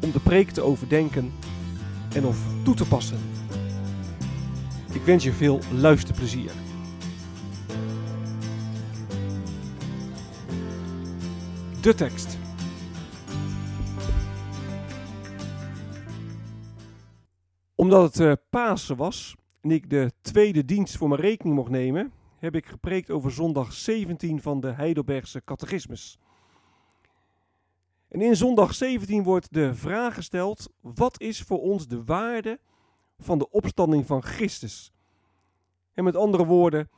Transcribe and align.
om 0.00 0.10
de 0.12 0.20
preek 0.20 0.50
te 0.50 0.62
overdenken 0.62 1.32
en 2.14 2.24
of 2.24 2.38
toe 2.64 2.74
te 2.74 2.88
passen. 2.88 3.18
Ik 4.92 5.02
wens 5.02 5.24
je 5.24 5.32
veel 5.32 5.60
luisterplezier. 5.72 6.50
De 11.80 11.94
tekst. 11.94 12.38
Omdat 17.74 18.14
het 18.14 18.20
uh, 18.20 18.32
Pasen 18.50 18.96
was 18.96 19.36
en 19.60 19.70
ik 19.70 19.90
de 19.90 20.12
tweede 20.20 20.64
dienst 20.64 20.96
voor 20.96 21.08
mijn 21.08 21.20
rekening 21.20 21.56
mocht 21.56 21.70
nemen, 21.70 22.12
heb 22.38 22.54
ik 22.54 22.66
gepreekt 22.66 23.10
over 23.10 23.30
zondag 23.30 23.72
17 23.72 24.42
van 24.42 24.60
de 24.60 24.72
Heidelbergse 24.72 25.42
Catechismus. 25.44 26.18
En 28.08 28.20
in 28.20 28.36
zondag 28.36 28.74
17 28.74 29.22
wordt 29.22 29.52
de 29.52 29.74
vraag 29.74 30.14
gesteld: 30.14 30.68
wat 30.80 31.20
is 31.20 31.42
voor 31.42 31.60
ons 31.60 31.86
de 31.86 32.04
waarde 32.04 32.60
van 33.18 33.38
de 33.38 33.50
opstanding 33.50 34.06
van 34.06 34.22
Christus? 34.22 34.92
En 35.94 36.04
met 36.04 36.16
andere 36.16 36.44
woorden, 36.44 36.90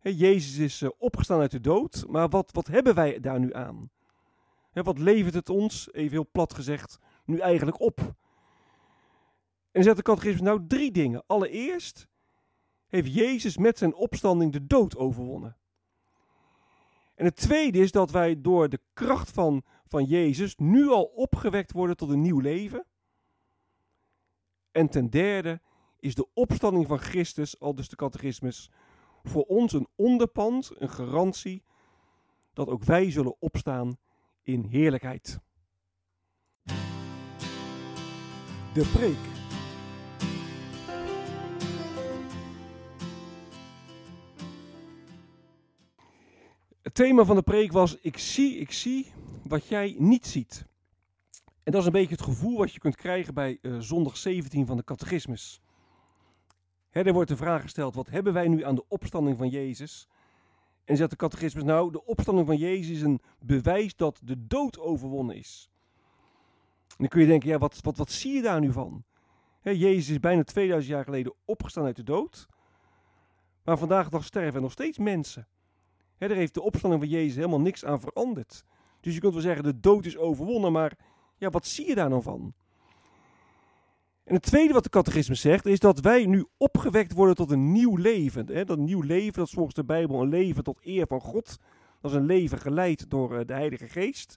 Jezus 0.00 0.58
is 0.58 0.82
eh, 0.82 0.90
opgestaan 0.98 1.40
uit 1.40 1.50
de 1.50 1.60
dood, 1.60 2.04
maar 2.08 2.28
wat, 2.28 2.52
wat 2.52 2.66
hebben 2.66 2.94
wij 2.94 3.20
daar 3.20 3.40
nu 3.40 3.54
aan? 3.54 3.90
Wat 4.72 4.98
levert 4.98 5.34
het 5.34 5.48
ons, 5.48 5.88
even 5.92 6.10
heel 6.10 6.28
plat 6.32 6.54
gezegd, 6.54 6.98
nu 7.24 7.38
eigenlijk 7.38 7.80
op? 7.80 8.14
En 9.72 9.82
zet 9.82 9.96
de 9.96 10.02
catechismus 10.02 10.42
nou 10.42 10.66
drie 10.66 10.90
dingen. 10.90 11.22
Allereerst 11.26 12.08
heeft 12.86 13.14
Jezus 13.14 13.56
met 13.56 13.78
zijn 13.78 13.94
opstanding 13.94 14.52
de 14.52 14.66
dood 14.66 14.96
overwonnen. 14.96 15.56
En 17.14 17.24
het 17.24 17.36
tweede 17.36 17.78
is 17.78 17.92
dat 17.92 18.10
wij 18.10 18.40
door 18.40 18.68
de 18.68 18.80
kracht 18.92 19.30
van, 19.30 19.64
van 19.88 20.04
Jezus 20.04 20.56
nu 20.56 20.88
al 20.88 21.04
opgewekt 21.04 21.72
worden 21.72 21.96
tot 21.96 22.10
een 22.10 22.22
nieuw 22.22 22.40
leven. 22.40 22.86
En 24.72 24.88
ten 24.88 25.10
derde 25.10 25.60
is 25.98 26.14
de 26.14 26.28
opstanding 26.34 26.86
van 26.86 26.98
Christus, 26.98 27.60
al 27.60 27.74
dus 27.74 27.88
de 27.88 27.96
catechismus, 27.96 28.70
voor 29.22 29.42
ons 29.42 29.72
een 29.72 29.88
onderpand, 29.94 30.70
een 30.74 30.90
garantie, 30.90 31.64
dat 32.52 32.68
ook 32.68 32.84
wij 32.84 33.10
zullen 33.10 33.36
opstaan 33.38 33.98
in 34.42 34.64
heerlijkheid. 34.64 35.40
De 38.72 38.90
preek. 38.92 39.34
Het 46.82 46.94
thema 46.94 47.24
van 47.24 47.36
de 47.36 47.42
preek 47.42 47.72
was: 47.72 47.96
Ik 48.00 48.18
zie, 48.18 48.56
ik 48.56 48.72
zie 48.72 49.12
wat 49.48 49.66
jij 49.66 49.94
niet 49.98 50.26
ziet. 50.26 50.66
En 51.62 51.72
dat 51.72 51.80
is 51.80 51.86
een 51.86 51.92
beetje 51.92 52.14
het 52.14 52.24
gevoel 52.24 52.58
wat 52.58 52.72
je 52.72 52.78
kunt 52.78 52.96
krijgen 52.96 53.34
bij 53.34 53.58
uh, 53.62 53.78
zondag 53.78 54.16
17 54.16 54.66
van 54.66 54.76
de 54.76 54.84
catechismus. 54.84 55.60
Hè, 56.90 57.02
er 57.02 57.12
wordt 57.12 57.30
de 57.30 57.36
vraag 57.36 57.62
gesteld: 57.62 57.94
wat 57.94 58.10
hebben 58.10 58.32
wij 58.32 58.48
nu 58.48 58.64
aan 58.64 58.74
de 58.74 58.84
opstanding 58.88 59.38
van 59.38 59.48
Jezus? 59.48 60.08
En 60.84 60.96
zegt 60.96 61.10
de 61.10 61.16
catechismus: 61.16 61.64
Nou, 61.64 61.92
de 61.92 62.04
opstanding 62.04 62.46
van 62.46 62.56
Jezus 62.56 62.96
is 62.96 63.02
een 63.02 63.20
bewijs 63.38 63.96
dat 63.96 64.20
de 64.24 64.46
dood 64.46 64.78
overwonnen 64.78 65.36
is. 65.36 65.70
En 66.88 66.96
dan 66.96 67.08
kun 67.08 67.20
je 67.20 67.26
denken: 67.26 67.48
ja, 67.48 67.58
wat, 67.58 67.80
wat, 67.82 67.96
wat 67.96 68.10
zie 68.10 68.34
je 68.34 68.42
daar 68.42 68.60
nu 68.60 68.72
van? 68.72 69.04
Hè, 69.60 69.70
Jezus 69.70 70.08
is 70.08 70.20
bijna 70.20 70.42
2000 70.42 70.94
jaar 70.94 71.04
geleden 71.04 71.34
opgestaan 71.44 71.84
uit 71.84 71.96
de 71.96 72.02
dood. 72.02 72.46
Maar 73.64 73.78
vandaag 73.78 74.04
de 74.04 74.10
dag 74.10 74.24
sterven 74.24 74.54
er 74.54 74.60
nog 74.60 74.72
steeds 74.72 74.98
mensen. 74.98 75.48
He, 76.16 76.28
daar 76.28 76.36
heeft 76.36 76.54
de 76.54 76.62
opstanding 76.62 77.02
van 77.02 77.10
Jezus 77.10 77.34
helemaal 77.34 77.60
niks 77.60 77.84
aan 77.84 78.00
veranderd. 78.00 78.64
Dus 79.06 79.14
je 79.14 79.20
kunt 79.20 79.32
wel 79.32 79.42
zeggen, 79.42 79.64
de 79.64 79.80
dood 79.80 80.06
is 80.06 80.16
overwonnen, 80.16 80.72
maar 80.72 80.96
ja, 81.36 81.50
wat 81.50 81.66
zie 81.66 81.86
je 81.86 81.94
daar 81.94 82.08
nou 82.08 82.22
van? 82.22 82.54
En 84.24 84.34
het 84.34 84.42
tweede 84.42 84.72
wat 84.72 84.82
de 84.82 84.88
catechismus 84.88 85.40
zegt, 85.40 85.66
is 85.66 85.78
dat 85.78 86.00
wij 86.00 86.26
nu 86.26 86.46
opgewekt 86.56 87.12
worden 87.12 87.34
tot 87.34 87.50
een 87.50 87.72
nieuw 87.72 87.96
leven. 87.96 88.46
He, 88.52 88.64
dat 88.64 88.78
nieuw 88.78 89.00
leven, 89.00 89.32
dat 89.32 89.46
is 89.46 89.52
volgens 89.52 89.74
de 89.74 89.84
Bijbel 89.84 90.22
een 90.22 90.28
leven 90.28 90.62
tot 90.62 90.78
eer 90.82 91.06
van 91.06 91.20
God. 91.20 91.58
Dat 92.00 92.10
is 92.10 92.16
een 92.16 92.26
leven 92.26 92.58
geleid 92.58 93.10
door 93.10 93.38
eh, 93.38 93.46
de 93.46 93.52
Heilige 93.52 93.88
Geest. 93.88 94.36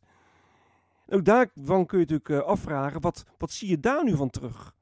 En 1.06 1.18
ook 1.18 1.26
daarvan 1.26 1.86
kun 1.86 2.00
je 2.00 2.06
natuurlijk 2.06 2.30
eh, 2.30 2.50
afvragen, 2.50 3.02
wat, 3.02 3.26
wat 3.38 3.52
zie 3.52 3.70
je 3.70 3.80
daar 3.80 4.04
nu 4.04 4.16
van 4.16 4.30
terug? 4.30 4.76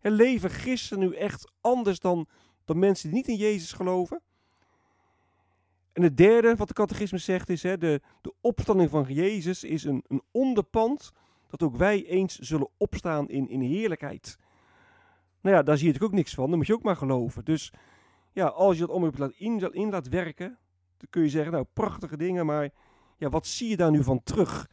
En 0.00 0.12
leven 0.12 0.50
christen 0.50 0.98
nu 0.98 1.14
echt 1.14 1.52
anders 1.60 1.98
dan, 1.98 2.26
dan 2.64 2.78
mensen 2.78 3.08
die 3.08 3.18
niet 3.18 3.28
in 3.28 3.36
Jezus 3.36 3.72
geloven? 3.72 4.20
En 5.98 6.04
het 6.04 6.16
derde 6.16 6.56
wat 6.56 6.68
de 6.68 6.74
catechismus 6.74 7.24
zegt 7.24 7.48
is, 7.48 7.62
hè, 7.62 7.78
de, 7.78 8.00
de 8.20 8.34
opstanding 8.40 8.90
van 8.90 9.04
Jezus 9.08 9.64
is 9.64 9.84
een, 9.84 10.04
een 10.06 10.22
onderpand 10.30 11.12
dat 11.46 11.62
ook 11.62 11.76
wij 11.76 12.06
eens 12.06 12.38
zullen 12.38 12.68
opstaan 12.76 13.28
in, 13.28 13.48
in 13.48 13.60
heerlijkheid. 13.60 14.38
Nou 15.40 15.56
ja, 15.56 15.62
daar 15.62 15.76
zie 15.76 15.86
je 15.86 15.92
natuurlijk 15.92 16.12
ook 16.12 16.18
niks 16.18 16.34
van, 16.34 16.48
dan 16.48 16.58
moet 16.58 16.66
je 16.66 16.74
ook 16.74 16.82
maar 16.82 16.96
geloven. 16.96 17.44
Dus 17.44 17.72
ja, 18.32 18.46
als 18.46 18.74
je 18.78 18.86
dat 18.86 18.94
om 18.94 19.10
laat 19.16 19.32
in, 19.32 19.72
in 19.72 19.90
laat 19.90 20.08
werken, 20.08 20.58
dan 20.96 21.06
kun 21.10 21.22
je 21.22 21.28
zeggen, 21.28 21.52
nou 21.52 21.64
prachtige 21.72 22.16
dingen, 22.16 22.46
maar 22.46 22.70
ja, 23.16 23.28
wat 23.28 23.46
zie 23.46 23.68
je 23.68 23.76
daar 23.76 23.90
nu 23.90 24.02
van 24.02 24.22
terug? 24.22 24.70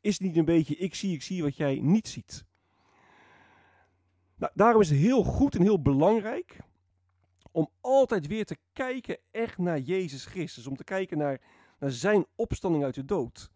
Is 0.00 0.12
het 0.12 0.22
niet 0.22 0.36
een 0.36 0.44
beetje, 0.44 0.76
ik 0.76 0.94
zie, 0.94 1.14
ik 1.14 1.22
zie 1.22 1.42
wat 1.42 1.56
jij 1.56 1.78
niet 1.82 2.08
ziet? 2.08 2.44
Nou, 4.36 4.52
daarom 4.54 4.80
is 4.80 4.90
het 4.90 4.98
heel 4.98 5.24
goed 5.24 5.54
en 5.54 5.62
heel 5.62 5.82
belangrijk 5.82 6.58
om 7.58 7.70
altijd 7.80 8.26
weer 8.26 8.44
te 8.44 8.56
kijken 8.72 9.18
echt 9.30 9.58
naar 9.58 9.78
Jezus 9.78 10.24
Christus. 10.24 10.66
Om 10.66 10.76
te 10.76 10.84
kijken 10.84 11.18
naar, 11.18 11.40
naar 11.78 11.90
zijn 11.90 12.26
opstanding 12.34 12.84
uit 12.84 12.94
de 12.94 13.04
dood. 13.04 13.50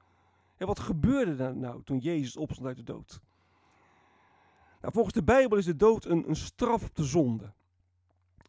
En 0.57 0.67
wat 0.67 0.79
gebeurde 0.79 1.45
er 1.45 1.57
nou 1.57 1.83
toen 1.83 1.99
Jezus 1.99 2.37
opstond 2.37 2.67
uit 2.67 2.77
de 2.77 2.83
dood? 2.83 3.21
Nou, 4.81 4.93
volgens 4.93 5.15
de 5.15 5.23
Bijbel 5.23 5.59
is 5.59 5.65
de 5.65 5.77
dood 5.77 6.05
een, 6.05 6.29
een 6.29 6.37
straf 6.37 6.85
op 6.85 6.95
de 6.95 7.05
zonde. 7.05 7.53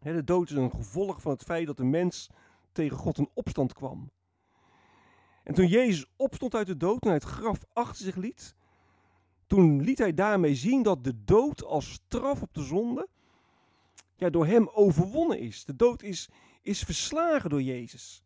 de 0.01 0.23
dood 0.23 0.49
is 0.49 0.55
een 0.55 0.71
gevolg 0.71 1.21
van 1.21 1.31
het 1.31 1.43
feit 1.43 1.67
dat 1.67 1.77
de 1.77 1.83
mens 1.83 2.29
tegen 2.71 2.97
God 2.97 3.17
in 3.17 3.29
opstand 3.33 3.73
kwam. 3.73 4.11
En 5.43 5.53
toen 5.53 5.67
Jezus 5.67 6.05
opstond 6.15 6.55
uit 6.55 6.67
de 6.67 6.77
dood 6.77 7.01
en 7.01 7.07
hij 7.07 7.17
het 7.17 7.27
graf 7.27 7.65
achter 7.73 8.05
zich 8.05 8.15
liet, 8.15 8.55
toen 9.47 9.81
liet 9.81 9.97
hij 9.97 10.13
daarmee 10.13 10.55
zien 10.55 10.83
dat 10.83 11.03
de 11.03 11.23
dood 11.23 11.63
als 11.63 11.91
straf 11.91 12.41
op 12.41 12.53
de 12.53 12.63
zonde 12.63 13.07
ja, 14.23 14.29
door 14.29 14.45
hem 14.45 14.69
overwonnen 14.73 15.39
is. 15.39 15.65
De 15.65 15.75
dood 15.75 16.03
is, 16.03 16.29
is 16.61 16.83
verslagen 16.83 17.49
door 17.49 17.61
Jezus. 17.61 18.23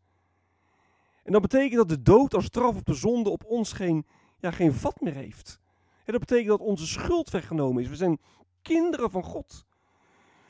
En 1.24 1.32
dat 1.32 1.42
betekent 1.42 1.76
dat 1.76 1.88
de 1.88 2.02
dood 2.02 2.34
als 2.34 2.44
straf 2.44 2.76
op 2.76 2.86
de 2.86 2.94
zonde 2.94 3.30
op 3.30 3.44
ons 3.44 3.72
geen, 3.72 4.06
ja, 4.38 4.50
geen 4.50 4.74
vat 4.74 5.00
meer 5.00 5.14
heeft. 5.14 5.60
En 6.04 6.12
dat 6.12 6.20
betekent 6.20 6.48
dat 6.48 6.60
onze 6.60 6.86
schuld 6.86 7.30
weggenomen 7.30 7.82
is. 7.82 7.88
We 7.88 7.96
zijn 7.96 8.20
kinderen 8.62 9.10
van 9.10 9.22
God. 9.22 9.66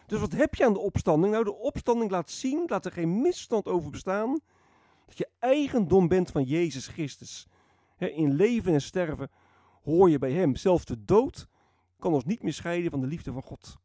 Dus 0.07 0.21
wat 0.21 0.33
heb 0.33 0.55
je 0.55 0.65
aan 0.65 0.73
de 0.73 0.79
opstanding? 0.79 1.33
Nou, 1.33 1.45
de 1.45 1.55
opstanding 1.55 2.11
laat 2.11 2.31
zien, 2.31 2.65
laat 2.67 2.85
er 2.85 2.93
geen 2.93 3.21
misstand 3.21 3.67
over 3.67 3.91
bestaan, 3.91 4.41
dat 5.07 5.19
je 5.19 5.29
eigendom 5.39 6.09
bent 6.09 6.31
van 6.31 6.43
Jezus 6.43 6.87
Christus. 6.87 7.47
in 7.99 8.35
leven 8.35 8.73
en 8.73 8.81
sterven 8.81 9.31
hoor 9.83 10.11
je 10.11 10.19
bij 10.19 10.33
Hem. 10.33 10.57
Zelfs 10.57 10.85
de 10.85 11.05
dood 11.05 11.49
kan 11.99 12.13
ons 12.13 12.25
niet 12.25 12.43
meer 12.43 12.53
scheiden 12.53 12.91
van 12.91 13.01
de 13.01 13.07
liefde 13.07 13.33
van 13.33 13.43
God. 13.43 13.79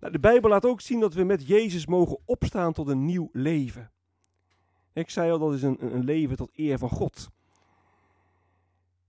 Nou, 0.00 0.12
de 0.12 0.20
Bijbel 0.20 0.50
laat 0.50 0.64
ook 0.64 0.80
zien 0.80 1.00
dat 1.00 1.14
we 1.14 1.24
met 1.24 1.46
Jezus 1.46 1.86
mogen 1.86 2.18
opstaan 2.24 2.72
tot 2.72 2.88
een 2.88 3.04
nieuw 3.04 3.28
leven. 3.32 3.90
Ik 4.92 5.10
zei 5.10 5.30
al, 5.30 5.38
dat 5.38 5.54
is 5.54 5.62
een, 5.62 5.94
een 5.94 6.04
leven 6.04 6.36
tot 6.36 6.50
eer 6.54 6.78
van 6.78 6.90
God. 6.90 7.28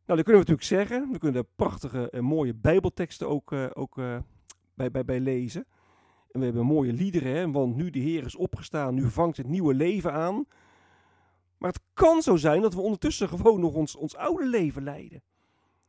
Nou, 0.05 0.23
dat 0.23 0.25
kunnen 0.25 0.45
we 0.45 0.51
natuurlijk 0.51 0.63
zeggen. 0.63 1.11
We 1.11 1.17
kunnen 1.17 1.41
er 1.41 1.47
prachtige 1.55 2.09
en 2.09 2.23
mooie 2.23 2.53
bijbelteksten 2.53 3.29
ook, 3.29 3.51
uh, 3.51 3.67
ook 3.73 3.97
uh, 3.97 4.17
bij, 4.73 4.91
bij, 4.91 5.05
bij 5.05 5.19
lezen. 5.19 5.65
En 6.31 6.39
we 6.39 6.45
hebben 6.45 6.65
mooie 6.65 6.93
liederen, 6.93 7.35
hè? 7.35 7.51
want 7.51 7.75
nu 7.75 7.89
de 7.89 7.99
Heer 7.99 8.25
is 8.25 8.35
opgestaan, 8.35 8.93
nu 8.93 9.09
vangt 9.09 9.37
het 9.37 9.47
nieuwe 9.47 9.73
leven 9.73 10.13
aan. 10.13 10.45
Maar 11.57 11.71
het 11.71 11.81
kan 11.93 12.21
zo 12.21 12.35
zijn 12.35 12.61
dat 12.61 12.73
we 12.73 12.81
ondertussen 12.81 13.29
gewoon 13.29 13.59
nog 13.59 13.73
ons, 13.73 13.95
ons 13.95 14.15
oude 14.15 14.47
leven 14.47 14.83
leiden. 14.83 15.23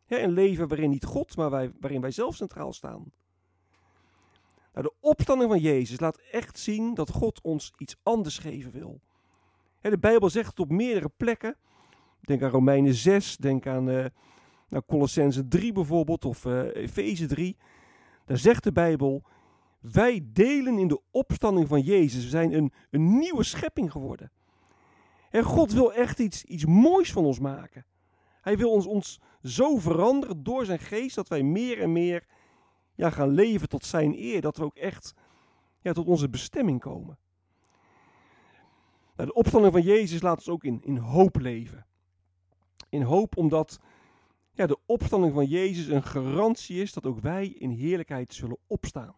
een 0.06 0.32
leven 0.32 0.68
waarin 0.68 0.90
niet 0.90 1.04
God, 1.04 1.36
maar 1.36 1.50
wij, 1.50 1.72
waarin 1.80 2.00
wij 2.00 2.10
zelf 2.10 2.36
centraal 2.36 2.72
staan. 2.72 3.12
Nou, 4.72 4.86
de 4.86 4.94
opstanding 5.00 5.50
van 5.50 5.60
Jezus 5.60 6.00
laat 6.00 6.20
echt 6.30 6.58
zien 6.58 6.94
dat 6.94 7.10
God 7.10 7.40
ons 7.42 7.72
iets 7.78 7.96
anders 8.02 8.38
geven 8.38 8.72
wil. 8.72 9.00
de 9.80 9.98
Bijbel 9.98 10.30
zegt 10.30 10.48
het 10.48 10.60
op 10.60 10.70
meerdere 10.70 11.10
plekken. 11.16 11.56
Denk 12.20 12.42
aan 12.42 12.50
Romeinen 12.50 12.94
6, 12.94 13.36
denk 13.36 13.66
aan 13.66 13.88
uh, 13.88 14.04
nou, 14.68 14.82
Colossense 14.86 15.48
3 15.48 15.72
bijvoorbeeld, 15.72 16.24
of 16.24 16.44
uh, 16.44 16.74
Efeze 16.74 17.26
3. 17.26 17.56
Daar 18.24 18.38
zegt 18.38 18.64
de 18.64 18.72
Bijbel, 18.72 19.22
wij 19.80 20.20
delen 20.24 20.78
in 20.78 20.88
de 20.88 21.00
opstanding 21.10 21.68
van 21.68 21.80
Jezus. 21.80 22.24
We 22.24 22.30
zijn 22.30 22.52
een, 22.52 22.72
een 22.90 23.18
nieuwe 23.18 23.42
schepping 23.42 23.92
geworden. 23.92 24.30
En 25.30 25.42
God 25.42 25.72
wil 25.72 25.92
echt 25.92 26.18
iets, 26.18 26.44
iets 26.44 26.66
moois 26.66 27.12
van 27.12 27.24
ons 27.24 27.38
maken. 27.38 27.84
Hij 28.40 28.56
wil 28.56 28.70
ons, 28.70 28.86
ons 28.86 29.20
zo 29.42 29.78
veranderen 29.78 30.42
door 30.42 30.64
zijn 30.64 30.78
geest 30.78 31.14
dat 31.14 31.28
wij 31.28 31.42
meer 31.42 31.80
en 31.80 31.92
meer 31.92 32.26
ja, 32.94 33.10
gaan 33.10 33.28
leven 33.28 33.68
tot 33.68 33.84
zijn 33.84 34.14
eer. 34.14 34.40
Dat 34.40 34.56
we 34.56 34.64
ook 34.64 34.76
echt 34.76 35.14
ja, 35.80 35.92
tot 35.92 36.06
onze 36.06 36.28
bestemming 36.28 36.80
komen. 36.80 37.18
Nou, 39.16 39.28
de 39.28 39.34
opstanding 39.34 39.72
van 39.72 39.82
Jezus 39.82 40.22
laat 40.22 40.36
ons 40.36 40.48
ook 40.48 40.64
in, 40.64 40.80
in 40.82 40.96
hoop 40.96 41.36
leven. 41.36 41.86
In 42.88 43.02
hoop 43.02 43.36
omdat 43.36 43.80
ja, 44.52 44.66
de 44.66 44.78
opstanding 44.86 45.34
van 45.34 45.46
Jezus 45.46 45.86
een 45.86 46.02
garantie 46.02 46.80
is 46.80 46.92
dat 46.92 47.06
ook 47.06 47.20
wij 47.20 47.46
in 47.46 47.70
heerlijkheid 47.70 48.34
zullen 48.34 48.58
opstaan. 48.66 49.14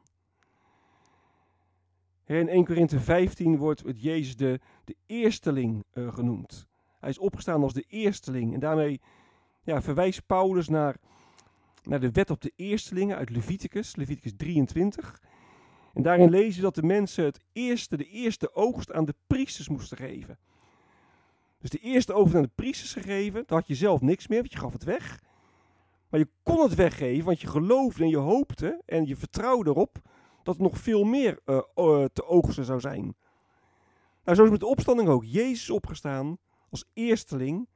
In 2.27 2.49
1 2.49 2.65
Korinthe 2.65 3.01
15 3.01 3.57
wordt 3.57 3.83
het 3.83 4.03
Jezus 4.03 4.37
de, 4.37 4.61
de 4.85 4.97
eersteling 5.07 5.85
uh, 5.93 6.13
genoemd. 6.13 6.67
Hij 7.01 7.11
is 7.11 7.19
opgestaan 7.19 7.63
als 7.63 7.73
de 7.73 7.85
eersteling. 7.89 8.55
En 8.55 8.61
daarmee 8.61 9.01
ja, 9.63 9.83
verwijst 9.83 10.27
Paulus 10.27 10.69
naar, 10.69 10.97
naar 11.87 12.01
de 12.01 12.11
wet 12.11 12.31
op 12.31 12.41
de 12.41 12.53
eerstelingen 12.57 13.17
uit 13.17 13.31
Leviticus, 13.31 13.97
Leviticus 13.97 14.33
23. 14.37 15.21
En 15.95 16.03
daarin 16.03 16.31
lezen 16.31 16.63
dat 16.63 16.75
de 16.75 16.83
mensen 16.83 17.25
het 17.25 17.41
eerste, 17.53 17.97
de 17.97 18.09
eerste 18.09 18.55
oogst 18.55 18.93
aan 18.93 19.05
de 19.05 19.15
priesters 19.27 19.69
moesten 19.69 19.97
geven. 19.97 20.39
Dus 21.59 21.71
de 21.71 21.79
eerste 21.79 22.13
oogst 22.13 22.35
aan 22.35 22.43
de 22.43 22.51
priesters 22.55 22.93
gegeven, 22.93 23.45
dan 23.47 23.59
had 23.59 23.67
je 23.67 23.75
zelf 23.75 24.01
niks 24.01 24.27
meer, 24.27 24.39
want 24.39 24.53
je 24.53 24.59
gaf 24.59 24.73
het 24.73 24.85
weg. 24.85 25.23
Maar 26.09 26.21
je 26.21 26.29
kon 26.43 26.63
het 26.63 26.75
weggeven, 26.75 27.25
want 27.25 27.41
je 27.41 27.47
geloofde 27.47 28.03
en 28.03 28.09
je 28.09 28.17
hoopte 28.17 28.83
en 28.87 29.07
je 29.07 29.17
vertrouwde 29.17 29.71
erop 29.71 29.99
dat 30.43 30.57
er 30.57 30.63
nog 30.63 30.79
veel 30.79 31.05
meer 31.05 31.39
uh, 31.47 31.59
te 32.13 32.27
oogsten 32.27 32.65
zou 32.65 32.81
zijn. 32.81 33.17
Nou, 34.25 34.37
zo 34.37 34.45
is 34.45 34.51
met 34.51 34.61
de 34.61 34.67
opstanding 34.67 35.09
ook. 35.09 35.25
Jezus 35.25 35.71
opgestaan 35.71 36.39
als 36.71 36.85
eersteling. 36.93 37.69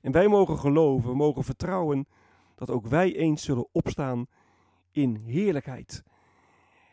En 0.00 0.12
wij 0.12 0.28
mogen 0.28 0.58
geloven, 0.58 1.10
we 1.10 1.16
mogen 1.16 1.44
vertrouwen 1.44 2.06
dat 2.60 2.70
ook 2.70 2.86
wij 2.86 3.16
eens 3.16 3.42
zullen 3.42 3.68
opstaan 3.72 4.26
in 4.90 5.16
heerlijkheid. 5.26 6.02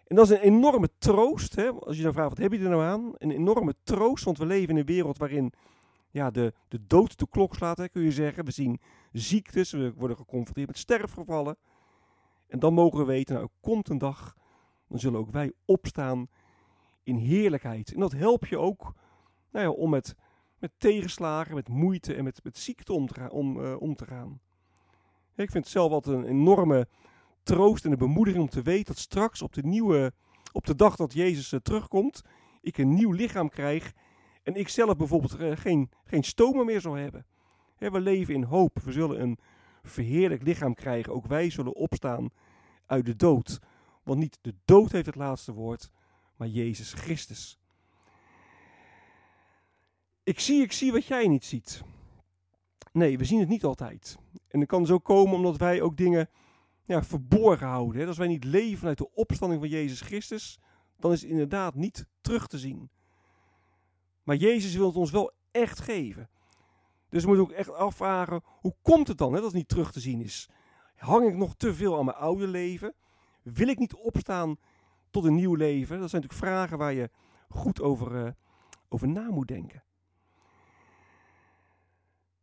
En 0.08 0.16
dat 0.16 0.30
is 0.30 0.38
een 0.38 0.44
enorme 0.44 0.90
troost. 0.98 1.56
Hè? 1.56 1.72
Als 1.72 1.98
je 1.98 2.04
dan 2.04 2.14
vraagt, 2.14 2.30
wat 2.30 2.38
heb 2.38 2.52
je 2.52 2.60
er 2.60 2.70
nou 2.70 2.84
aan? 2.84 3.14
Een 3.18 3.32
enorme 3.32 3.76
troost, 3.84 4.24
want 4.24 4.38
we 4.38 4.46
leven 4.46 4.70
in 4.70 4.78
een 4.78 4.86
wereld 4.86 5.18
waarin 5.18 5.54
ja, 6.10 6.32
de, 6.32 6.54
de 6.68 6.88
dood 6.88 7.20
de 7.20 7.28
klok 7.30 7.56
slaat, 7.56 7.78
hè, 7.78 7.90
kun 7.90 8.02
je 8.02 8.12
zeggen. 8.12 8.46
We 8.46 8.52
zien 8.52 8.80
ziektes, 9.12 9.72
we 9.72 9.94
worden 9.96 10.18
geconfronteerd 10.18 10.68
met 10.68 10.78
sterfgevallen. 10.78 11.58
En 12.48 12.60
dan 12.60 12.74
mogen 12.74 13.00
we 13.00 13.06
weten, 13.06 13.36
nou, 13.36 13.48
er 13.48 13.54
komt 13.62 13.90
een 13.90 13.98
dag 13.98 14.36
dan 14.88 15.00
zullen 15.00 15.20
ook 15.20 15.32
wij 15.32 15.54
opstaan 15.66 16.28
in 17.04 17.16
heerlijkheid. 17.16 17.94
En 17.94 18.00
dat 18.00 18.12
helpt 18.12 18.48
je 18.48 18.58
ook 18.58 18.94
nou 19.52 19.66
ja, 19.66 19.72
om 19.72 19.90
met, 19.90 20.16
met 20.60 20.72
tegenslagen, 20.78 21.56
met 21.56 21.70
moeite 21.70 22.14
en 22.14 22.24
met, 22.24 22.44
met 22.44 22.58
ziekte 22.58 22.94
om 22.94 23.08
te, 23.08 23.32
om, 23.32 23.60
uh, 23.60 23.82
om 23.82 23.96
te 23.96 24.06
gaan. 24.06 24.40
Ik 25.38 25.52
vind 25.52 25.64
het 25.64 25.74
zelf 25.74 25.92
altijd 25.92 26.18
een 26.18 26.26
enorme 26.26 26.88
troost 27.44 27.86
en 27.86 27.92
een 27.92 27.98
bemoediging 27.98 28.44
om 28.44 28.50
te 28.50 28.62
weten 28.62 28.86
dat 28.86 28.98
straks 28.98 29.42
op 29.42 29.54
de, 29.54 29.64
nieuwe, 29.64 30.14
op 30.52 30.66
de 30.66 30.76
dag 30.76 30.96
dat 30.96 31.14
Jezus 31.14 31.52
uh, 31.52 31.60
terugkomt, 31.60 32.22
ik 32.62 32.78
een 32.78 32.94
nieuw 32.94 33.12
lichaam 33.12 33.50
krijg 33.50 33.94
en 34.44 34.56
ik 34.56 34.70
zelf 34.70 34.96
bijvoorbeeld 34.96 35.40
uh, 35.40 35.58
geen, 35.58 35.90
geen 36.04 36.24
stomen 36.24 36.66
meer 36.66 36.82
zal 36.82 36.94
hebben. 36.94 37.26
we 37.78 38.00
leven 38.00 38.34
in 38.34 38.44
hoop. 38.44 38.80
We 38.84 38.92
zullen 38.92 39.22
een 39.22 39.38
verheerlijk 39.84 40.44
lichaam 40.44 40.74
krijgen. 40.74 41.14
Ook 41.14 41.26
wij 41.26 41.50
zullen 41.50 41.76
opstaan 41.76 42.30
uit 42.86 43.06
de 43.06 43.16
dood. 43.16 43.60
Want 44.04 44.20
niet 44.20 44.38
de 44.42 44.56
dood 44.66 44.92
heeft 44.92 45.06
het 45.06 45.16
laatste 45.16 45.54
woord, 45.54 45.92
maar 46.36 46.48
Jezus 46.48 46.94
Christus. 46.94 47.60
Ik 50.24 50.40
zie, 50.40 50.62
ik 50.62 50.72
zie 50.72 50.92
wat 50.92 51.06
jij 51.06 51.28
niet 51.28 51.46
ziet. 51.46 51.84
Nee, 52.98 53.18
we 53.18 53.26
zien 53.26 53.40
het 53.40 53.50
niet 53.50 53.64
altijd. 53.64 54.18
En 54.48 54.60
dat 54.60 54.68
kan 54.68 54.86
zo 54.86 55.00
komen 55.00 55.36
omdat 55.36 55.58
wij 55.58 55.82
ook 55.82 55.98
dingen 55.98 56.30
ja, 56.86 57.04
verborgen 57.04 57.68
houden. 57.68 58.02
Hè. 58.02 58.08
Als 58.08 58.18
wij 58.18 58.28
niet 58.28 58.44
leven 58.44 58.78
vanuit 58.78 58.98
de 58.98 59.14
opstanding 59.14 59.62
van 59.62 59.70
Jezus 59.70 60.02
Christus, 60.02 60.60
dan 61.00 61.12
is 61.12 61.22
het 61.22 61.30
inderdaad 61.30 61.76
niet 61.76 62.08
terug 62.22 62.48
te 62.48 62.58
zien. 62.58 62.90
Maar 64.24 64.36
Jezus 64.36 64.76
wil 64.76 64.88
het 64.88 64.96
ons 64.96 65.12
wel 65.12 65.32
echt 65.52 65.80
geven. 65.80 66.30
Dus 67.10 67.22
we 67.22 67.28
moeten 67.28 67.46
ook 67.46 67.52
echt 67.52 67.74
afvragen, 67.74 68.44
hoe 68.46 68.76
komt 68.82 69.08
het 69.08 69.18
dan 69.18 69.30
hè, 69.34 69.36
dat 69.36 69.46
het 69.46 69.58
niet 69.58 69.70
terug 69.70 69.92
te 69.92 70.00
zien 70.00 70.22
is? 70.22 70.50
Hang 70.96 71.28
ik 71.28 71.36
nog 71.36 71.56
te 71.56 71.74
veel 71.74 71.98
aan 71.98 72.06
mijn 72.06 72.18
oude 72.18 72.48
leven? 72.48 72.94
Wil 73.44 73.68
ik 73.68 73.80
niet 73.80 73.96
opstaan 73.96 74.58
tot 75.10 75.26
een 75.26 75.36
nieuw 75.36 75.56
leven? 75.56 76.00
Dat 76.00 76.10
zijn 76.10 76.22
natuurlijk 76.22 76.50
vragen 76.52 76.78
waar 76.78 76.94
je 76.94 77.10
goed 77.50 77.82
over, 77.82 78.26
uh, 78.26 78.32
over 78.90 79.08
na 79.08 79.30
moet 79.30 79.48
denken. 79.48 79.84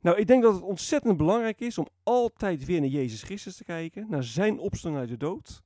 Nou, 0.04 0.16
ik 0.16 0.26
denk 0.26 0.42
dat 0.42 0.54
het 0.54 0.62
ontzettend 0.62 1.16
belangrijk 1.16 1.60
is 1.60 1.78
om 1.78 1.88
altijd 2.02 2.64
weer 2.64 2.80
naar 2.80 2.88
Jezus 2.88 3.22
Christus 3.22 3.56
te 3.56 3.64
kijken, 3.64 4.06
naar 4.08 4.24
zijn 4.24 4.58
opstanding 4.58 5.02
uit 5.02 5.12
de 5.12 5.26
dood. 5.26 5.62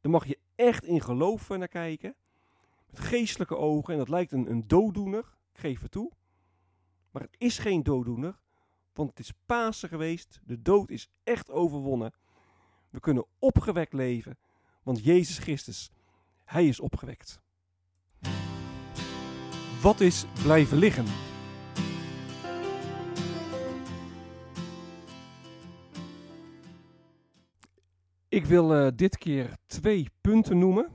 Daar 0.00 0.12
mag 0.12 0.26
je 0.26 0.38
echt 0.54 0.84
in 0.84 1.00
geloof 1.00 1.48
naar 1.48 1.68
kijken, 1.68 2.14
met 2.90 3.00
geestelijke 3.00 3.56
ogen. 3.56 3.92
En 3.92 3.98
dat 3.98 4.08
lijkt 4.08 4.32
een, 4.32 4.50
een 4.50 4.68
dooddoener, 4.68 5.24
ik 5.52 5.60
geef 5.60 5.80
het 5.80 5.90
toe. 5.90 6.10
Maar 7.10 7.22
het 7.22 7.34
is 7.38 7.58
geen 7.58 7.82
dooddoener, 7.82 8.38
want 8.92 9.10
het 9.10 9.18
is 9.18 9.32
Pasen 9.46 9.88
geweest. 9.88 10.40
De 10.44 10.62
dood 10.62 10.90
is 10.90 11.08
echt 11.24 11.50
overwonnen. 11.50 12.12
We 12.90 13.00
kunnen 13.00 13.26
opgewekt 13.38 13.92
leven 13.92 14.38
want 14.82 15.04
Jezus 15.04 15.38
Christus, 15.38 15.90
Hij 16.44 16.68
is 16.68 16.80
opgewekt. 16.80 17.40
Wat 19.82 20.00
is 20.00 20.24
blijven 20.42 20.78
liggen? 20.78 21.29
Ik 28.30 28.44
wil 28.44 28.76
uh, 28.76 28.88
dit 28.94 29.18
keer 29.18 29.56
twee 29.66 30.08
punten 30.20 30.58
noemen. 30.58 30.88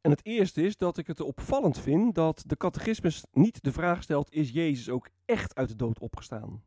En 0.00 0.10
het 0.10 0.24
eerste 0.24 0.62
is 0.62 0.76
dat 0.76 0.98
ik 0.98 1.06
het 1.06 1.20
opvallend 1.20 1.78
vind 1.78 2.14
dat 2.14 2.44
de 2.46 2.56
catechismus 2.56 3.24
niet 3.32 3.64
de 3.64 3.72
vraag 3.72 4.02
stelt: 4.02 4.32
is 4.32 4.50
Jezus 4.50 4.88
ook 4.88 5.08
echt 5.24 5.54
uit 5.54 5.68
de 5.68 5.76
dood 5.76 5.98
opgestaan? 5.98 6.62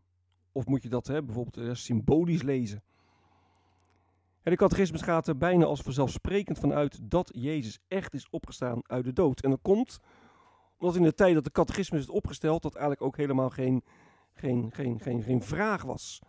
Of 0.52 0.66
moet 0.66 0.84
je 0.84 0.90
dat 0.90 1.08
hè, 1.08 1.24
bijvoorbeeld 1.24 1.58
uh, 1.58 1.74
symbolisch 1.74 2.42
lezen? 2.42 2.84
de 4.44 4.56
catechismus 4.56 5.02
gaat 5.02 5.28
er 5.28 5.38
bijna 5.38 5.66
als 5.66 5.82
vanzelfsprekend 5.82 6.60
vanuit 6.60 7.00
dat 7.12 7.32
Jezus 7.34 7.80
echt 7.88 8.14
is 8.14 8.30
opgestaan 8.30 8.82
uit 8.88 9.06
de 9.06 9.14
dood. 9.14 9.42
En 9.42 9.50
dat 9.50 9.62
komt 9.62 10.00
omdat 10.78 10.96
in 10.96 11.04
de 11.04 11.14
tijd 11.14 11.34
dat 11.34 11.44
de 11.44 11.52
catechismus 11.52 12.02
is 12.02 12.10
opgesteld, 12.10 12.62
dat 12.62 12.74
eigenlijk 12.76 13.06
ook 13.06 13.18
helemaal 13.18 13.50
geen, 13.50 13.84
geen, 14.34 14.72
geen, 14.72 15.00
geen, 15.00 15.24
geen 15.24 15.42
vraag 15.42 15.84
was. 15.84 16.22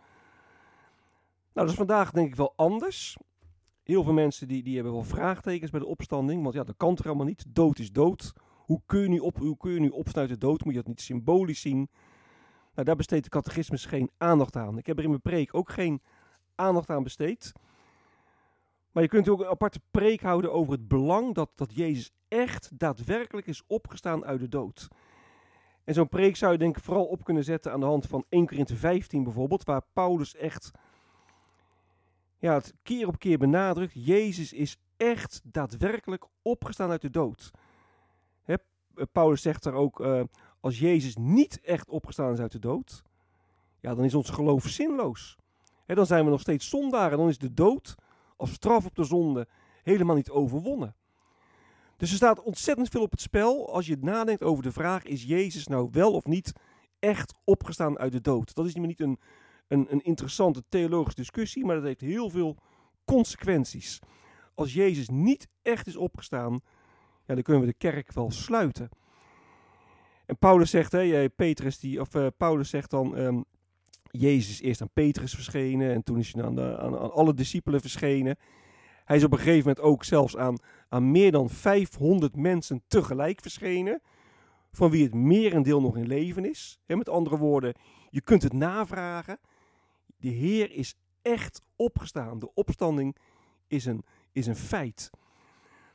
Nou, 1.57 1.69
dat 1.69 1.77
is 1.77 1.85
vandaag 1.85 2.11
denk 2.11 2.27
ik 2.27 2.35
wel 2.35 2.53
anders. 2.55 3.17
Heel 3.83 4.03
veel 4.03 4.13
mensen 4.13 4.47
die, 4.47 4.63
die 4.63 4.75
hebben 4.75 4.93
wel 4.93 5.03
vraagtekens 5.03 5.71
bij 5.71 5.79
de 5.79 5.85
opstanding, 5.85 6.43
want 6.43 6.55
ja, 6.55 6.63
dat 6.63 6.77
kan 6.77 6.97
er 6.97 7.05
allemaal 7.05 7.25
niet. 7.25 7.45
Dood 7.47 7.79
is 7.79 7.91
dood. 7.91 8.33
Hoe 8.45 8.81
kun 8.85 9.01
je 9.01 9.07
nu, 9.07 9.19
op, 9.19 9.37
hoe 9.37 9.57
kun 9.57 9.71
je 9.71 9.79
nu 9.79 9.89
opstaan 9.89 10.27
de 10.27 10.37
dood? 10.37 10.63
Moet 10.63 10.73
je 10.73 10.79
dat 10.79 10.87
niet 10.87 11.01
symbolisch 11.01 11.61
zien? 11.61 11.89
Nou, 12.73 12.85
daar 12.85 12.95
besteedt 12.95 13.23
de 13.23 13.29
catechismus 13.29 13.85
geen 13.85 14.11
aandacht 14.17 14.55
aan. 14.55 14.77
Ik 14.77 14.85
heb 14.85 14.97
er 14.97 15.03
in 15.03 15.09
mijn 15.09 15.21
preek 15.21 15.53
ook 15.53 15.69
geen 15.69 16.01
aandacht 16.55 16.89
aan 16.89 17.03
besteed. 17.03 17.53
Maar 18.91 19.03
je 19.03 19.09
kunt 19.09 19.29
ook 19.29 19.39
een 19.39 19.47
aparte 19.47 19.79
preek 19.91 20.21
houden 20.21 20.53
over 20.53 20.73
het 20.73 20.87
belang 20.87 21.33
dat, 21.33 21.49
dat 21.55 21.75
Jezus 21.75 22.11
echt 22.27 22.79
daadwerkelijk 22.79 23.47
is 23.47 23.63
opgestaan 23.67 24.25
uit 24.25 24.39
de 24.39 24.49
dood. 24.49 24.87
En 25.83 25.93
zo'n 25.93 26.09
preek 26.09 26.35
zou 26.35 26.51
je 26.51 26.57
denk 26.57 26.77
ik 26.77 26.83
vooral 26.83 27.05
op 27.05 27.23
kunnen 27.23 27.43
zetten 27.43 27.71
aan 27.71 27.79
de 27.79 27.85
hand 27.85 28.05
van 28.05 28.25
1 28.29 28.45
Korinthe 28.45 28.75
15 28.75 29.23
bijvoorbeeld, 29.23 29.63
waar 29.63 29.81
Paulus 29.93 30.35
echt 30.35 30.71
ja, 32.37 32.53
het 32.53 32.73
keer 32.83 33.07
op 33.07 33.19
keer 33.19 33.37
benadrukt, 33.37 34.05
Jezus 34.05 34.53
is 34.53 34.77
echt 34.97 35.41
daadwerkelijk 35.43 36.25
opgestaan 36.41 36.89
uit 36.89 37.01
de 37.01 37.09
dood. 37.09 37.51
Paulus 39.11 39.41
zegt 39.41 39.63
daar 39.63 39.73
ook, 39.73 39.99
uh, 39.99 40.21
als 40.59 40.79
Jezus 40.79 41.15
niet 41.15 41.61
echt 41.61 41.89
opgestaan 41.89 42.33
is 42.33 42.39
uit 42.39 42.51
de 42.51 42.59
dood, 42.59 43.03
ja, 43.79 43.95
dan 43.95 44.05
is 44.05 44.13
ons 44.13 44.29
geloof 44.29 44.67
zinloos. 44.67 45.37
dan 45.85 46.05
zijn 46.05 46.23
we 46.23 46.29
nog 46.29 46.41
steeds 46.41 46.69
zondaren. 46.69 47.17
Dan 47.17 47.27
is 47.27 47.37
de 47.37 47.53
dood 47.53 47.95
als 48.37 48.53
straf 48.53 48.85
op 48.85 48.95
de 48.95 49.03
zonde 49.03 49.47
helemaal 49.83 50.15
niet 50.15 50.29
overwonnen. 50.29 50.95
Dus 51.97 52.09
er 52.09 52.15
staat 52.15 52.41
ontzettend 52.41 52.89
veel 52.89 53.01
op 53.01 53.11
het 53.11 53.21
spel 53.21 53.73
als 53.73 53.87
je 53.87 53.97
nadenkt 53.99 54.43
over 54.43 54.63
de 54.63 54.71
vraag: 54.71 55.03
is 55.03 55.23
Jezus 55.23 55.67
nou 55.67 55.89
wel 55.91 56.13
of 56.13 56.25
niet 56.25 56.53
echt 56.99 57.33
opgestaan 57.43 57.97
uit 57.99 58.11
de 58.11 58.21
dood? 58.21 58.55
Dat 58.55 58.65
is 58.65 58.75
niet 58.75 59.01
een, 59.01 59.19
een, 59.67 59.87
een 59.89 60.03
interessante 60.03 60.63
theologische 60.69 61.19
discussie, 61.19 61.65
maar 61.65 61.75
dat 61.75 61.83
heeft 61.83 62.01
heel 62.01 62.29
veel 62.29 62.57
consequenties. 63.05 63.99
Als 64.55 64.73
Jezus 64.73 65.09
niet 65.09 65.47
echt 65.61 65.87
is 65.87 65.95
opgestaan, 65.95 66.61
ja, 67.25 67.33
dan 67.33 67.43
kunnen 67.43 67.61
we 67.61 67.69
de 67.69 67.77
kerk 67.77 68.13
wel 68.13 68.31
sluiten. 68.31 68.89
En 70.25 70.37
Paulus 70.37 70.69
zegt, 70.69 70.91
hè, 70.91 71.29
Petrus 71.29 71.79
die, 71.79 72.01
of 72.01 72.15
uh, 72.15 72.27
Paulus 72.37 72.69
zegt 72.69 72.89
dan, 72.89 73.17
um, 73.17 73.45
Jezus 74.11 74.49
is 74.49 74.61
eerst 74.61 74.81
aan 74.81 74.89
Petrus 74.93 75.33
verschenen 75.33 75.93
en 75.93 76.03
toen 76.03 76.19
is 76.19 76.33
hij 76.33 76.43
aan, 76.43 76.59
aan, 76.59 76.97
aan, 76.97 77.11
alle 77.11 77.33
discipelen 77.33 77.81
verschenen. 77.81 78.37
Hij 79.05 79.17
is 79.17 79.23
op 79.23 79.31
een 79.31 79.37
gegeven 79.37 79.59
moment 79.59 79.79
ook 79.79 80.03
zelfs 80.03 80.37
aan, 80.37 80.57
aan 80.89 81.11
meer 81.11 81.31
dan 81.31 81.49
500 81.49 82.35
mensen 82.35 82.83
tegelijk 82.87 83.41
verschenen, 83.41 84.01
van 84.71 84.89
wie 84.89 85.03
het 85.03 85.13
merendeel 85.13 85.81
nog 85.81 85.97
in 85.97 86.07
leven 86.07 86.45
is. 86.49 86.79
Hè, 86.85 86.95
met 86.95 87.09
andere 87.09 87.37
woorden, 87.37 87.73
je 88.09 88.21
kunt 88.21 88.43
het 88.43 88.53
navragen. 88.53 89.39
De 90.17 90.29
Heer 90.29 90.71
is 90.71 90.95
echt 91.21 91.61
opgestaan. 91.75 92.39
De 92.39 92.53
opstanding 92.53 93.15
is 93.67 93.85
een, 93.85 94.05
is 94.31 94.47
een 94.47 94.55
feit. 94.55 95.09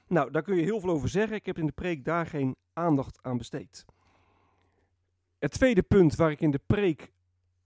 Nou, 0.06 0.30
daar 0.30 0.42
kun 0.42 0.56
je 0.56 0.62
heel 0.62 0.80
veel 0.80 0.90
over 0.90 1.08
zeggen. 1.08 1.36
Ik 1.36 1.46
heb 1.46 1.58
in 1.58 1.66
de 1.66 1.72
preek 1.72 2.04
daar 2.04 2.26
geen 2.26 2.56
aandacht 2.72 3.22
aan 3.22 3.36
besteed. 3.36 3.84
Het 5.38 5.52
tweede 5.52 5.82
punt 5.82 6.14
waar 6.14 6.30
ik 6.30 6.40
in 6.40 6.50
de 6.50 6.60
preek 6.66 7.12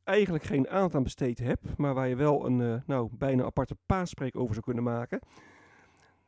eigenlijk 0.04 0.44
geen 0.44 0.68
aandacht 0.68 0.94
aan 0.94 1.02
besteed 1.02 1.38
heb, 1.38 1.60
maar 1.76 1.94
waar 1.94 2.08
je 2.08 2.16
wel 2.16 2.46
een 2.46 2.60
uh, 2.60 2.76
nou, 2.86 3.08
bijna 3.12 3.44
aparte 3.44 3.76
paaspreek 3.86 4.36
over 4.36 4.54
zou 4.54 4.64
kunnen 4.64 4.84
maken. 4.84 5.20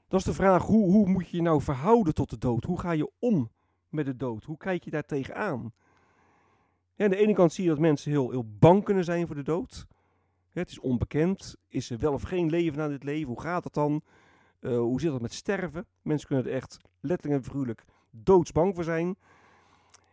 Dat 0.08 0.20
is 0.20 0.26
de 0.26 0.32
vraag, 0.32 0.62
hoe, 0.62 0.90
hoe 0.90 1.08
moet 1.08 1.28
je 1.28 1.37
je 1.37 1.42
nou 1.42 1.62
verhouden 1.62 2.14
tot 2.14 2.30
de 2.30 2.38
dood? 2.38 2.64
Hoe 2.64 2.80
ga 2.80 2.90
je 2.90 3.11
om 3.18 3.50
met 3.88 4.04
de 4.04 4.16
dood? 4.16 4.44
Hoe 4.44 4.56
kijk 4.56 4.85
je 4.85 4.90
daar 4.90 5.06
tegenaan? 5.06 5.73
Ja, 6.94 7.04
aan 7.04 7.11
de 7.11 7.16
ene 7.16 7.35
kant 7.35 7.52
zie 7.52 7.64
je 7.64 7.70
dat 7.70 7.78
mensen 7.78 8.11
heel, 8.11 8.30
heel 8.30 8.47
bang 8.58 8.85
kunnen 8.85 9.04
zijn 9.04 9.26
voor 9.26 9.37
de 9.37 9.42
dood. 9.42 9.87
Het 10.58 10.70
is 10.70 10.78
onbekend. 10.78 11.56
Is 11.68 11.90
er 11.90 11.98
wel 11.98 12.12
of 12.12 12.22
geen 12.22 12.50
leven 12.50 12.78
na 12.78 12.88
dit 12.88 13.04
leven? 13.04 13.28
Hoe 13.28 13.40
gaat 13.40 13.64
het 13.64 13.74
dan? 13.74 14.02
Uh, 14.60 14.78
hoe 14.78 15.00
zit 15.00 15.12
het 15.12 15.22
met 15.22 15.32
sterven? 15.32 15.86
Mensen 16.02 16.26
kunnen 16.28 16.46
er 16.46 16.52
echt 16.52 16.76
letterlijk 17.00 17.40
en 17.40 17.50
figuurlijk 17.50 17.84
doodsbang 18.10 18.74
voor 18.74 18.84
zijn. 18.84 19.16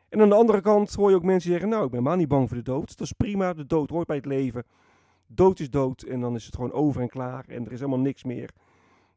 En 0.10 0.22
aan 0.22 0.30
de 0.30 0.36
andere 0.36 0.62
kant 0.62 0.94
hoor 0.94 1.10
je 1.10 1.16
ook 1.16 1.24
mensen 1.24 1.52
zeggen: 1.52 1.70
Nou, 1.70 1.86
ik 1.86 1.92
ben 1.92 2.04
maar 2.04 2.18
niet 2.18 2.28
bang 2.28 2.48
voor 2.48 2.58
de 2.58 2.64
dood. 2.64 2.98
Dat 2.98 3.08
is 3.08 3.12
prima, 3.12 3.54
de 3.54 3.66
dood 3.66 3.90
hoort 3.90 4.08
bij 4.08 4.16
het 4.16 4.26
leven. 4.26 4.64
Dood 5.28 5.60
is 5.60 5.70
dood 5.70 6.02
en 6.02 6.20
dan 6.20 6.36
is 6.36 6.46
het 6.46 6.56
gewoon 6.56 6.72
over 6.72 7.02
en 7.02 7.10
klaar 7.10 7.46
en 7.48 7.66
er 7.66 7.72
is 7.72 7.80
helemaal 7.80 8.00
niks 8.00 8.24
meer. 8.24 8.50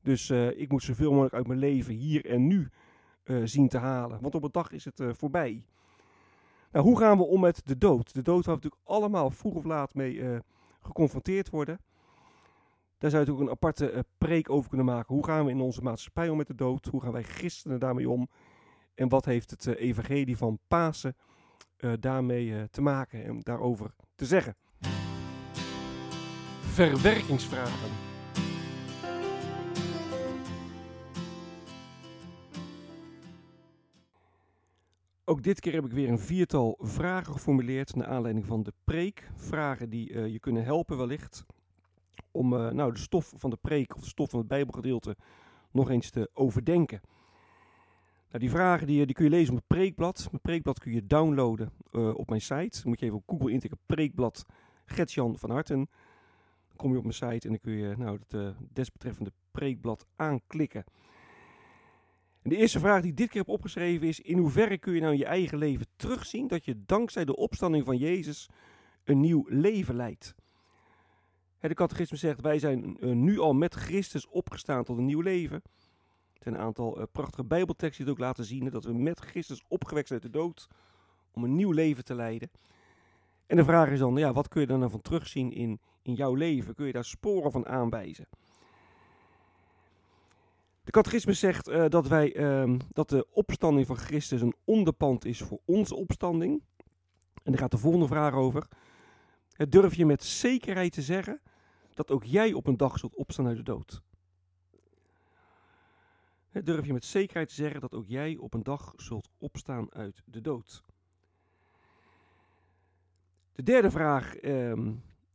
Dus 0.02 0.30
uh, 0.30 0.61
ik 0.61 0.70
moet 0.70 0.82
zoveel 0.82 1.11
mogelijk 1.11 1.35
uit 1.35 1.47
mijn 1.47 1.58
leven 1.58 1.94
hier 1.94 2.26
en 2.26 2.47
nu 2.47 2.68
uh, 3.25 3.40
zien 3.44 3.68
te 3.68 3.78
halen. 3.78 4.20
Want 4.20 4.35
op 4.35 4.42
een 4.42 4.52
dag 4.52 4.73
is 4.73 4.85
het 4.85 5.02
voorbij. 5.11 5.64
Nou, 6.73 6.85
hoe 6.85 6.99
gaan 6.99 7.16
we 7.16 7.25
om 7.25 7.40
met 7.40 7.61
de 7.64 7.78
dood? 7.78 8.14
De 8.14 8.23
dood 8.23 8.44
waar 8.44 8.56
we 8.56 8.62
natuurlijk 8.62 8.82
allemaal 8.85 9.30
vroeg 9.30 9.54
of 9.54 9.64
laat 9.64 9.94
mee 9.94 10.40
geconfronteerd 10.88 11.50
worden. 11.50 11.80
Daar 12.99 13.11
zou 13.11 13.25
je 13.25 13.33
ook 13.33 13.40
een 13.40 13.50
aparte 13.50 14.04
preek 14.18 14.50
over 14.50 14.68
kunnen 14.68 14.87
maken. 14.87 15.14
Hoe 15.14 15.25
gaan 15.25 15.45
we 15.45 15.50
in 15.50 15.61
onze 15.61 15.83
maatschappij 15.83 16.28
om 16.28 16.37
met 16.37 16.47
de 16.47 16.54
dood? 16.54 16.87
Hoe 16.87 17.02
gaan 17.02 17.12
wij 17.12 17.23
christenen 17.23 17.80
daarmee 17.80 18.09
om? 18.09 18.28
En 18.95 19.09
wat 19.09 19.25
heeft 19.25 19.50
het 19.50 19.66
uh, 19.66 19.80
evangelie 19.80 20.37
van 20.37 20.59
Pasen 20.68 21.16
uh, 21.78 21.92
daarmee 22.00 22.71
te 22.71 22.80
maken 22.80 23.25
en 23.25 23.40
daarover 23.40 23.95
te 24.14 24.26
zeggen? 24.26 24.57
Verwerkingsvragen. 26.61 28.08
Ook 35.28 35.42
dit 35.42 35.61
keer 35.61 35.73
heb 35.73 35.85
ik 35.85 35.92
weer 35.92 36.08
een 36.08 36.18
viertal 36.18 36.78
vragen 36.80 37.32
geformuleerd 37.32 37.94
naar 37.94 38.06
aanleiding 38.06 38.47
van 38.47 38.62
de 38.62 38.73
preek. 38.85 39.30
Vragen 39.35 39.90
die 39.90 40.30
je 40.32 40.40
kunnen 40.40 40.64
helpen 40.64 40.97
wellicht 40.97 41.44
om 42.30 42.49
nou, 42.49 42.92
de 42.92 42.99
stof 42.99 43.32
van 43.37 43.50
de 43.50 43.56
preek 43.56 43.94
of 43.94 44.00
de 44.00 44.06
stof 44.06 44.30
van 44.30 44.38
het 44.38 44.49
Bijbelgedeelte 44.49 45.16
nog 45.70 45.90
eens 45.90 46.11
te 46.11 46.30
overdenken. 46.32 47.00
Nou, 48.28 48.38
die 48.38 48.50
vragen 48.50 48.87
die, 48.87 49.06
die 49.06 49.14
kun 49.14 49.25
je 49.25 49.30
lezen 49.30 49.52
op 49.52 49.58
het 49.58 49.66
preekblad. 49.66 50.28
Mijn 50.30 50.42
preekblad 50.42 50.78
kun 50.78 50.92
je 50.92 51.06
downloaden 51.06 51.73
op 51.92 52.28
mijn 52.28 52.40
site. 52.40 52.80
Dan 52.82 52.88
moet 52.88 53.00
je 53.00 53.06
even 53.06 53.18
op 53.18 53.25
Google 53.26 53.50
intikken, 53.52 53.78
preekblad 53.87 54.47
Gertjan 54.85 55.38
van 55.38 55.50
Harten. 55.50 55.76
Dan 56.68 56.76
kom 56.76 56.90
je 56.90 56.97
op 56.97 57.02
mijn 57.02 57.14
site 57.14 57.49
en 57.49 57.52
dan 57.52 57.61
kun 57.61 57.73
je 57.73 57.97
nou, 57.97 58.18
het 58.28 58.54
desbetreffende 58.73 59.32
preekblad 59.50 60.06
aanklikken. 60.16 60.85
De 62.49 62.57
eerste 62.57 62.78
vraag 62.78 63.00
die 63.00 63.11
ik 63.11 63.17
dit 63.17 63.28
keer 63.28 63.40
heb 63.40 63.50
opgeschreven 63.50 64.07
is, 64.07 64.21
in 64.21 64.38
hoeverre 64.38 64.78
kun 64.78 64.95
je 64.95 65.00
nou 65.00 65.12
in 65.12 65.19
je 65.19 65.25
eigen 65.25 65.59
leven 65.59 65.87
terugzien 65.97 66.49
dat 66.49 66.64
je 66.64 66.85
dankzij 66.87 67.25
de 67.25 67.37
opstanding 67.37 67.85
van 67.85 67.97
Jezus 67.97 68.49
een 69.05 69.21
nieuw 69.21 69.45
leven 69.49 69.97
leidt? 69.97 70.35
De 71.61 71.75
catechisme 71.75 72.17
zegt, 72.17 72.40
wij 72.40 72.59
zijn 72.59 72.97
uh, 73.00 73.12
nu 73.12 73.38
al 73.38 73.52
met 73.52 73.75
Christus 73.75 74.28
opgestaan 74.28 74.85
tot 74.85 74.99
een 74.99 75.05
nieuw 75.05 75.21
leven 75.21 75.62
zijn 76.43 76.55
een 76.55 76.61
aantal 76.61 76.99
uh, 76.99 77.05
prachtige 77.12 77.45
bijbelteksten 77.45 78.05
die 78.05 78.14
ook 78.14 78.21
laten 78.21 78.45
zien 78.45 78.71
dat 78.71 78.85
we 78.85 78.93
met 78.93 79.21
Christus 79.21 79.62
opgewekt 79.69 80.11
uit 80.11 80.23
de 80.23 80.31
dood 80.31 80.69
om 81.33 81.45
een 81.45 81.57
nieuw 81.57 81.73
leven 81.73 82.05
te 82.05 82.14
leiden. 82.14 82.50
En 83.47 83.57
de 83.57 83.64
vraag 83.64 83.90
is 83.90 83.99
dan, 83.99 84.17
ja, 84.17 84.33
wat 84.33 84.49
kun 84.49 84.61
je 84.61 84.67
dan 84.67 84.90
van 84.90 85.00
terugzien 85.00 85.52
in, 85.52 85.81
in 86.02 86.14
jouw 86.14 86.35
leven? 86.35 86.75
Kun 86.75 86.87
je 86.87 86.93
daar 86.93 87.05
sporen 87.05 87.50
van 87.50 87.67
aanwijzen? 87.67 88.28
De 90.88 90.95
catechismus 90.95 91.38
zegt 91.38 91.68
uh, 91.68 91.85
dat, 91.88 92.07
wij, 92.07 92.37
uh, 92.37 92.78
dat 92.92 93.09
de 93.09 93.26
opstanding 93.30 93.87
van 93.87 93.97
Christus 93.97 94.40
een 94.40 94.54
onderpand 94.64 95.25
is 95.25 95.42
voor 95.42 95.61
onze 95.64 95.95
opstanding. 95.95 96.62
En 97.42 97.52
daar 97.52 97.59
gaat 97.59 97.71
de 97.71 97.78
volgende 97.78 98.07
vraag 98.07 98.35
over. 98.35 98.68
Durf 99.68 99.95
je 99.95 100.07
met 100.07 100.25
zekerheid 100.25 100.92
te 100.92 101.02
zeggen 101.02 101.40
dat 101.95 102.11
ook 102.11 102.25
jij 102.25 102.52
op 102.52 102.66
een 102.66 102.76
dag 102.76 102.99
zult 102.99 103.14
opstaan 103.14 103.47
uit 103.47 103.57
de 103.57 103.62
dood? 103.62 104.02
durf 106.64 106.87
je 106.87 106.92
met 106.92 107.04
zekerheid 107.04 107.49
te 107.49 107.54
zeggen 107.54 107.80
dat 107.80 107.95
ook 107.95 108.07
jij 108.07 108.37
op 108.37 108.54
een 108.54 108.62
dag 108.62 108.92
zult 108.97 109.28
opstaan 109.38 109.95
uit 109.95 110.23
de 110.25 110.40
dood? 110.40 110.83
De 113.52 113.62
derde 113.62 113.90
vraag 113.90 114.37
ehm, 114.37 114.92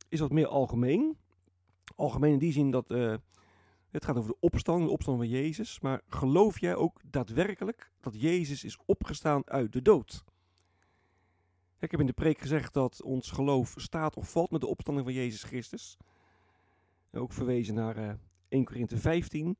is 0.08 0.20
wat 0.20 0.32
meer 0.32 0.46
algemeen. 0.46 1.16
Algemeen 1.96 2.32
in 2.32 2.38
die 2.38 2.52
zin 2.52 2.70
dat 2.70 2.90
uh, 2.90 3.14
het 3.94 4.04
gaat 4.04 4.16
over 4.16 4.30
de 4.30 4.40
opstanding, 4.40 4.86
de 4.86 4.92
opstanding 4.92 5.30
van 5.30 5.40
Jezus. 5.40 5.80
Maar 5.80 6.00
geloof 6.08 6.60
jij 6.60 6.74
ook 6.74 7.00
daadwerkelijk 7.10 7.90
dat 8.00 8.20
Jezus 8.20 8.64
is 8.64 8.78
opgestaan 8.84 9.42
uit 9.46 9.72
de 9.72 9.82
dood? 9.82 10.24
Ik 11.78 11.90
heb 11.90 12.00
in 12.00 12.06
de 12.06 12.12
preek 12.12 12.38
gezegd 12.38 12.74
dat 12.74 13.02
ons 13.02 13.30
geloof 13.30 13.74
staat 13.76 14.16
of 14.16 14.30
valt 14.30 14.50
met 14.50 14.60
de 14.60 14.66
opstanding 14.66 15.06
van 15.06 15.14
Jezus 15.14 15.42
Christus. 15.42 15.96
Ook 17.12 17.32
verwezen 17.32 17.74
naar 17.74 17.96
uh, 17.96 18.08
eh, 18.08 18.16
1 18.48 18.64
Korinthe 18.64 18.96
15. 18.96 19.56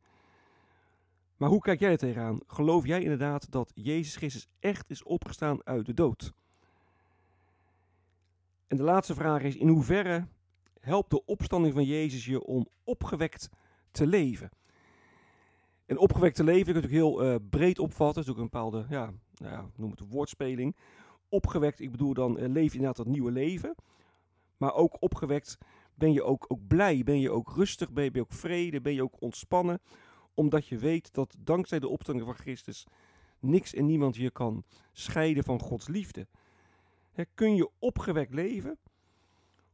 Maar 1.36 1.48
hoe 1.48 1.60
kijk 1.60 1.80
jij 1.80 1.90
er 1.90 1.98
tegenaan? 1.98 2.40
Geloof 2.46 2.86
jij 2.86 3.02
inderdaad 3.02 3.50
dat 3.50 3.72
Jezus 3.74 4.16
Christus 4.16 4.48
echt 4.60 4.90
is 4.90 5.02
opgestaan 5.02 5.66
uit 5.66 5.86
de 5.86 5.94
dood? 5.94 6.32
En 8.66 8.76
de 8.76 8.82
laatste 8.82 9.14
vraag 9.14 9.42
is: 9.42 9.56
in 9.56 9.68
hoeverre 9.68 10.26
helpt 10.80 11.10
de 11.10 11.24
opstanding 11.24 11.74
van 11.74 11.84
Jezus 11.84 12.24
je 12.24 12.44
om 12.44 12.68
opgewekt 12.84 13.50
te 13.94 14.06
leven? 14.06 14.50
En 15.86 15.98
opgewekt 15.98 16.36
te 16.36 16.44
leven 16.44 16.64
kun 16.64 16.74
je 16.74 16.80
natuurlijk 16.80 17.02
heel 17.02 17.32
uh, 17.32 17.36
breed 17.50 17.78
opvatten. 17.78 18.14
Dat 18.14 18.24
is 18.24 18.30
ook 18.30 18.36
een 18.36 18.50
bepaalde, 18.50 18.86
ja, 18.88 19.12
nou 19.34 19.52
ja, 19.52 19.70
noem 19.76 19.90
het 19.90 20.08
woordspeling. 20.08 20.76
Opgewekt, 21.28 21.80
ik 21.80 21.90
bedoel 21.90 22.14
dan 22.14 22.38
uh, 22.38 22.48
leef 22.48 22.72
inderdaad 22.72 22.96
dat 22.96 23.06
nieuwe 23.06 23.30
leven. 23.30 23.74
Maar 24.56 24.74
ook 24.74 24.96
opgewekt 25.02 25.58
ben 25.94 26.12
je 26.12 26.22
ook, 26.22 26.44
ook 26.48 26.66
blij, 26.66 27.02
ben 27.02 27.20
je 27.20 27.30
ook 27.30 27.52
rustig, 27.54 27.92
ben 27.92 28.04
je, 28.04 28.10
ben 28.10 28.20
je 28.20 28.26
ook 28.26 28.38
vrede, 28.38 28.80
ben 28.80 28.94
je 28.94 29.02
ook 29.02 29.20
ontspannen 29.20 29.80
omdat 30.34 30.66
je 30.66 30.78
weet 30.78 31.14
dat 31.14 31.36
dankzij 31.38 31.78
de 31.78 31.88
opstanding 31.88 32.26
van 32.26 32.36
Christus 32.36 32.86
niks 33.38 33.74
en 33.74 33.86
niemand 33.86 34.16
je 34.16 34.30
kan 34.30 34.64
scheiden 34.92 35.44
van 35.44 35.60
Gods 35.60 35.88
liefde. 35.88 36.26
kun 37.34 37.54
je 37.54 37.70
opgewekt 37.78 38.34
leven 38.34 38.78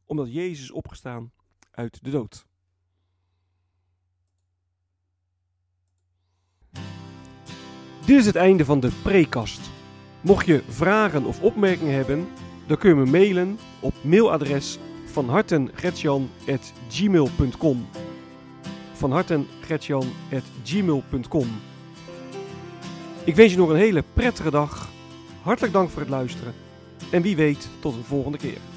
omdat 0.05 0.33
Jezus 0.33 0.63
is 0.63 0.71
opgestaan 0.71 1.31
uit 1.71 2.03
de 2.03 2.09
dood. 2.09 2.45
Dit 8.11 8.19
is 8.19 8.25
het 8.25 8.35
einde 8.35 8.65
van 8.65 8.79
de 8.79 8.91
prekast. 9.01 9.61
Mocht 10.21 10.45
je 10.45 10.63
vragen 10.67 11.25
of 11.25 11.41
opmerkingen 11.41 11.95
hebben, 11.95 12.27
dan 12.67 12.77
kun 12.77 12.89
je 12.89 12.95
me 12.95 13.05
mailen 13.05 13.59
op 13.79 13.93
mailadres 14.01 14.77
van 15.05 15.29
hartengretjan.gmail.com 15.29 17.87
van 18.93 19.11
hartengretjan.gmail.com. 19.11 21.47
Ik 23.23 23.35
wens 23.35 23.51
je 23.51 23.57
nog 23.57 23.69
een 23.69 23.75
hele 23.75 24.03
prettige 24.13 24.51
dag. 24.51 24.89
Hartelijk 25.41 25.73
dank 25.73 25.89
voor 25.89 26.01
het 26.01 26.09
luisteren. 26.09 26.53
En 27.11 27.21
wie 27.21 27.35
weet, 27.35 27.69
tot 27.79 27.95
een 27.95 28.03
volgende 28.03 28.37
keer. 28.37 28.70